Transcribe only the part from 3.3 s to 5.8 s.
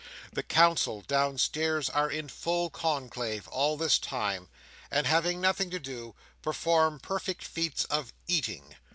all this time, and, having nothing to